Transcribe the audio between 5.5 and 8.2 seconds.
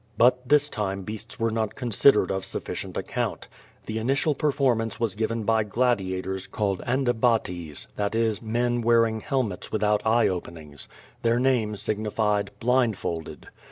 gladiators called Anda bates, that